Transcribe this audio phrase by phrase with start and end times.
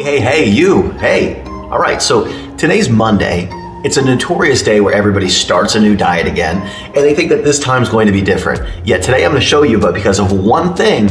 [0.00, 0.92] Hey, hey, you.
[0.92, 1.42] Hey.
[1.42, 2.24] All right, so
[2.56, 3.50] today's Monday.
[3.84, 6.56] It's a notorious day where everybody starts a new diet again,
[6.86, 8.86] and they think that this time's going to be different.
[8.86, 11.08] Yet today I'm going to show you, but because of one thing,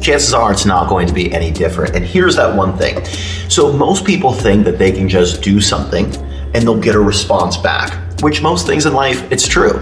[0.00, 1.94] chances are it's not going to be any different.
[1.94, 3.04] And here's that one thing.
[3.48, 6.06] So most people think that they can just do something
[6.52, 9.80] and they'll get a response back, which most things in life, it's true.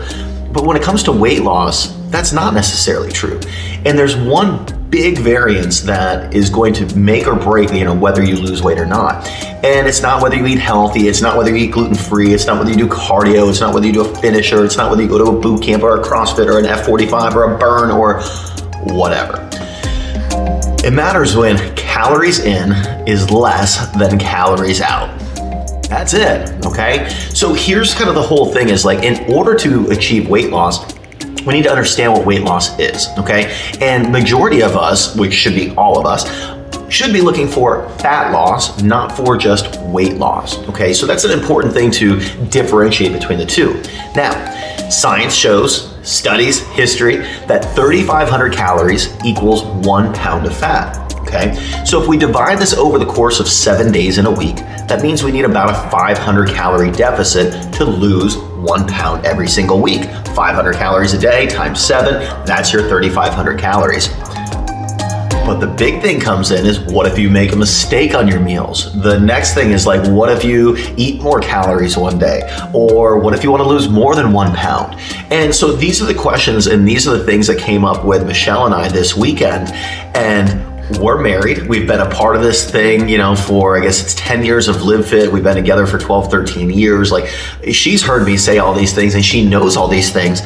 [0.55, 3.41] But when it comes to weight loss, that's not necessarily true.
[3.85, 8.23] And there's one big variance that is going to make or break, you know, whether
[8.23, 9.29] you lose weight or not.
[9.65, 12.47] And it's not whether you eat healthy, it's not whether you eat gluten free, it's
[12.47, 15.03] not whether you do cardio, it's not whether you do a finisher, it's not whether
[15.03, 17.91] you go to a boot camp or a CrossFit or an F45 or a burn
[17.91, 18.23] or
[18.95, 19.49] whatever.
[20.87, 22.71] It matters when calories in
[23.09, 25.24] is less than calories out.
[25.95, 27.09] That's it, okay?
[27.33, 30.93] So here's kind of the whole thing is like in order to achieve weight loss,
[31.47, 33.57] we need to understand what weight loss is, okay?
[33.81, 36.27] And majority of us, which should be all of us,
[36.93, 40.93] should be looking for fat loss, not for just weight loss, okay?
[40.93, 42.19] So that's an important thing to
[42.49, 43.81] differentiate between the two.
[44.17, 51.04] Now, science shows, studies, history, that 3,500 calories equals one pound of fat.
[51.35, 54.57] Okay, so if we divide this over the course of seven days in a week,
[54.87, 59.81] that means we need about a 500 calorie deficit to lose one pound every single
[59.81, 60.05] week.
[60.37, 62.15] 500 calories a day times seven,
[62.47, 64.09] that's your 3,500 calories.
[65.45, 68.41] But the big thing comes in is what if you make a mistake on your
[68.41, 68.99] meals?
[69.03, 72.49] The next thing is like, what if you eat more calories one day?
[72.73, 74.99] Or what if you want to lose more than one pound?
[75.33, 78.25] And so these are the questions and these are the things that came up with
[78.25, 79.71] Michelle and I this weekend.
[80.17, 81.67] And we're married.
[81.67, 84.69] We've been a part of this thing, you know, for I guess it's 10 years
[84.69, 85.33] of Live Fit.
[85.33, 87.11] We've been together for 12, 13 years.
[87.11, 87.27] Like
[87.73, 90.43] she's heard me say all these things and she knows all these things,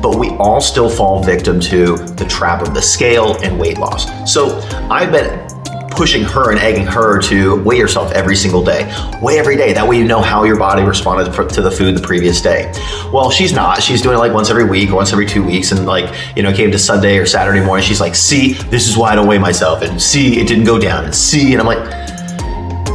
[0.00, 4.06] but we all still fall victim to the trap of the scale and weight loss.
[4.30, 5.46] So I've been
[5.94, 8.92] pushing her and egging her to weigh yourself every single day.
[9.20, 9.72] Weigh every day.
[9.72, 12.72] That way you know how your body responded to the food the previous day.
[13.12, 13.82] Well, she's not.
[13.82, 15.72] She's doing it like once every week or once every two weeks.
[15.72, 17.84] And like, you know, came to Sunday or Saturday morning.
[17.84, 19.82] She's like, see, this is why I don't weigh myself.
[19.82, 21.04] And see, it didn't go down.
[21.04, 22.11] And see, and I'm like,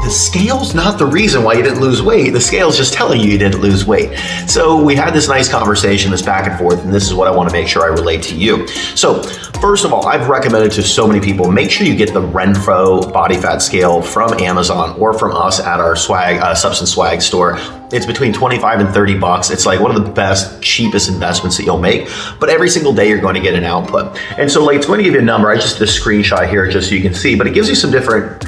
[0.07, 2.29] the scale's not the reason why you didn't lose weight.
[2.29, 4.18] The scale's just telling you you didn't lose weight.
[4.47, 7.31] So we had this nice conversation, this back and forth, and this is what I
[7.31, 8.66] want to make sure I relate to you.
[8.96, 9.22] So
[9.62, 13.12] First of all, I've recommended to so many people, make sure you get the Renpho
[13.12, 17.57] body fat scale from Amazon or from us at our swag, uh, Substance Swag store.
[17.91, 19.50] It's between 25 and 30 bucks.
[19.50, 22.07] It's like one of the best, cheapest investments that you'll make.
[22.40, 24.16] But every single day you're going to get an output.
[24.38, 25.50] And so like it's going to give you a number.
[25.50, 27.75] I just did a screenshot here just so you can see, but it gives you
[27.75, 28.46] some different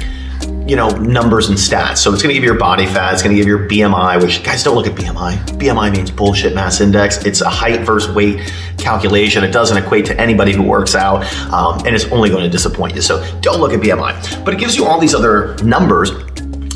[0.70, 1.98] you know, numbers and stats.
[1.98, 3.12] So it's going to give you your body fat.
[3.12, 5.36] It's going to give you your BMI, which guys don't look at BMI.
[5.58, 7.26] BMI means bullshit mass index.
[7.26, 9.42] It's a height versus weight calculation.
[9.42, 12.94] It doesn't equate to anybody who works out, um, and it's only going to disappoint
[12.94, 13.02] you.
[13.02, 14.44] So don't look at BMI.
[14.44, 16.12] But it gives you all these other numbers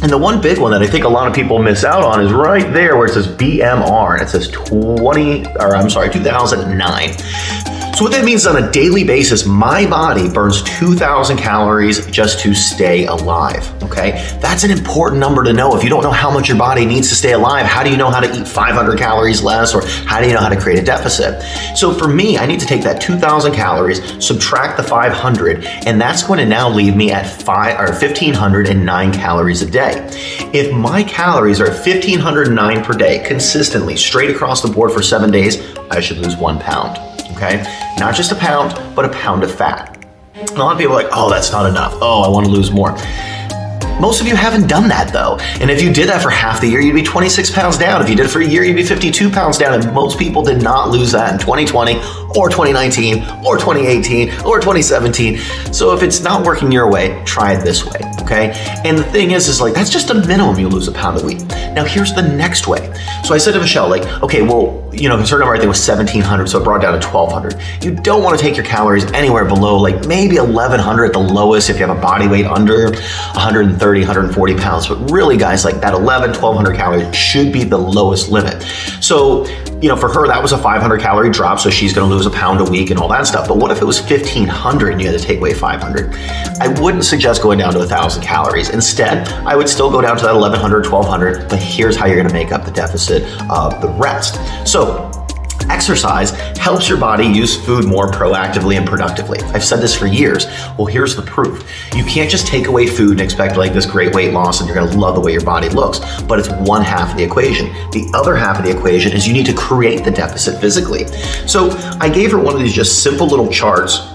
[0.03, 2.21] and the one big one that I think a lot of people miss out on
[2.21, 4.15] is right there where it says BMR.
[4.15, 7.74] And it says 20, or I'm sorry, 2009.
[7.95, 12.53] So what that means on a daily basis, my body burns 2,000 calories just to
[12.53, 13.71] stay alive.
[13.85, 14.11] Okay,
[14.43, 15.77] that's an important number to know.
[15.77, 17.97] If you don't know how much your body needs to stay alive, how do you
[17.97, 20.81] know how to eat 500 calories less, or how do you know how to create
[20.81, 21.41] a deficit?
[21.79, 26.25] So for me, I need to take that 2,000 calories, subtract the 500, and that's
[26.25, 30.05] going to now leave me at five or 1,509 calories a day.
[30.53, 35.77] If my calories are 1,509 per day consistently, straight across the board for seven days,
[35.93, 37.14] I should lose one pound
[37.45, 37.63] okay?
[37.99, 39.91] Not just a pound, but a pound of fat.
[40.35, 41.95] A lot of people are like, oh, that's not enough.
[42.01, 42.97] Oh, I want to lose more.
[44.01, 45.37] Most of you haven't done that though.
[45.61, 48.03] And if you did that for half the year, you'd be 26 pounds down.
[48.03, 49.75] If you did it for a year, you'd be 52 pounds down.
[49.75, 51.95] And most people did not lose that in 2020
[52.37, 55.39] or 2019 or 2018 or 2017.
[55.73, 58.53] So if it's not working your way, try it this way, okay?
[58.85, 61.25] And the thing is, is like, that's just a minimum you lose a pound a
[61.25, 61.47] week.
[61.75, 62.93] Now here's the next way.
[63.25, 65.89] So I said to Michelle, like, okay, well, you know, concern number I think was
[65.89, 67.85] 1700, so it brought down to 1200.
[67.85, 71.71] You don't want to take your calories anywhere below like maybe 1100 at the lowest
[71.71, 74.89] if you have a body weight under 130, 140 pounds.
[74.89, 78.63] But really, guys, like that 11, 1200 calories should be the lowest limit.
[79.01, 79.45] So,
[79.85, 82.25] you know, for her, that was a 500 calorie drop, so she's going to lose
[82.25, 83.47] a pound a week and all that stuff.
[83.47, 86.15] But what if it was 1500 and you had to take away 500?
[86.59, 88.71] I wouldn't suggest going down to 1000 calories.
[88.71, 92.29] Instead, I would still go down to that 1100, 1200, but here's how you're going
[92.29, 94.41] to make up the deficit of the rest.
[94.67, 95.11] So,
[95.71, 99.39] Exercise helps your body use food more proactively and productively.
[99.55, 100.47] I've said this for years.
[100.79, 101.69] Well, here's the proof.
[101.95, 104.77] You can't just take away food and expect like this great weight loss and you're
[104.77, 107.67] gonna love the way your body looks, but it's one half of the equation.
[107.91, 111.07] The other half of the equation is you need to create the deficit physically.
[111.47, 111.71] So
[112.01, 114.14] I gave her one of these just simple little charts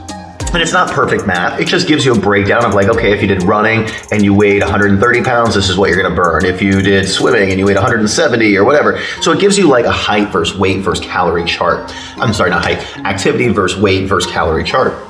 [0.52, 1.60] And it's not perfect math.
[1.60, 4.34] It just gives you a breakdown of like, okay, if you did running and you
[4.34, 6.44] weighed 130 pounds, this is what you're gonna burn.
[6.44, 9.00] If you did swimming and you weighed 170 or whatever.
[9.22, 11.94] So it gives you like a height versus weight versus calorie chart.
[12.18, 15.09] I'm sorry, not height, activity versus weight versus calorie chart.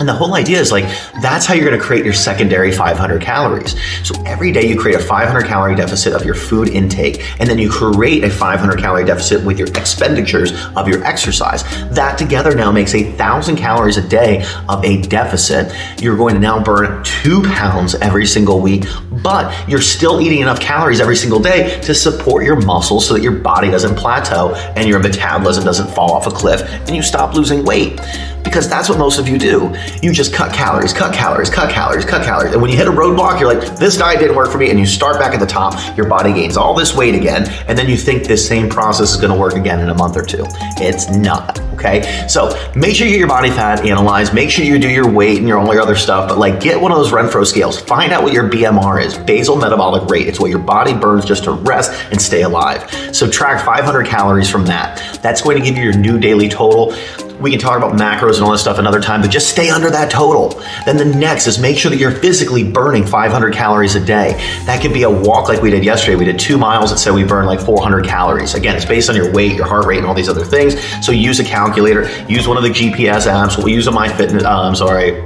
[0.00, 0.84] And the whole idea is like,
[1.22, 3.74] that's how you're gonna create your secondary 500 calories.
[4.06, 7.58] So every day you create a 500 calorie deficit of your food intake, and then
[7.58, 11.62] you create a 500 calorie deficit with your expenditures of your exercise.
[11.90, 15.72] That together now makes a thousand calories a day of a deficit.
[16.00, 18.84] You're going to now burn two pounds every single week,
[19.22, 23.22] but you're still eating enough calories every single day to support your muscles so that
[23.22, 27.34] your body doesn't plateau and your metabolism doesn't fall off a cliff and you stop
[27.34, 28.00] losing weight
[28.44, 29.74] because that's what most of you do.
[30.02, 32.52] You just cut calories, cut calories, cut calories, cut calories.
[32.52, 34.70] And when you hit a roadblock, you're like, this diet didn't work for me.
[34.70, 37.48] And you start back at the top, your body gains all this weight again.
[37.68, 40.24] And then you think this same process is gonna work again in a month or
[40.24, 40.44] two.
[40.78, 42.26] It's not, okay?
[42.28, 44.34] So make sure you get your body fat analyzed.
[44.34, 46.28] Make sure you do your weight and your all your other stuff.
[46.28, 47.80] But like get one of those Renpho scales.
[47.80, 50.26] Find out what your BMR is, basal metabolic rate.
[50.26, 52.90] It's what your body burns just to rest and stay alive.
[53.14, 55.22] Subtract 500 calories from that.
[55.22, 56.94] That's going to give you your new daily total.
[57.40, 59.90] We can talk about macros and all this stuff another time, but just stay under
[59.90, 60.60] that total.
[60.84, 64.32] Then the next is make sure that you're physically burning 500 calories a day.
[64.66, 66.16] That could be a walk like we did yesterday.
[66.16, 68.54] We did two miles that said we burned like 400 calories.
[68.54, 70.82] Again, it's based on your weight, your heart rate, and all these other things.
[71.04, 73.62] So use a calculator, use one of the GPS apps.
[73.62, 75.22] We use a MyFitness, uh, I'm sorry,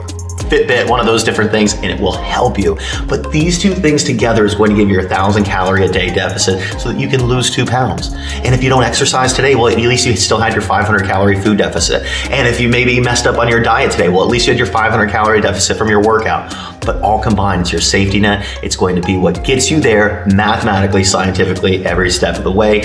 [0.53, 2.77] Fitbit, one of those different things, and it will help you.
[3.09, 6.13] But these two things together is going to give you a thousand calorie a day
[6.13, 8.13] deficit so that you can lose two pounds.
[8.13, 11.41] And if you don't exercise today, well, at least you still had your 500 calorie
[11.41, 12.03] food deficit.
[12.31, 14.59] And if you maybe messed up on your diet today, well, at least you had
[14.59, 16.55] your 500 calorie deficit from your workout.
[16.85, 18.47] But all combined, it's your safety net.
[18.63, 22.83] It's going to be what gets you there mathematically, scientifically, every step of the way.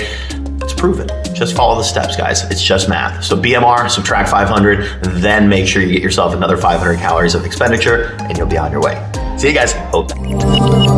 [0.62, 1.27] It's proven.
[1.38, 2.42] Just follow the steps, guys.
[2.50, 3.24] It's just math.
[3.24, 8.16] So BMR, subtract 500, then make sure you get yourself another 500 calories of expenditure,
[8.22, 9.00] and you'll be on your way.
[9.38, 9.72] See you guys.
[9.92, 10.97] Hope.